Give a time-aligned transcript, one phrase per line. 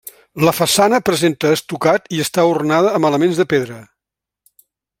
[0.45, 3.79] La façana presenta estucat i està ornada amb elements de pedra.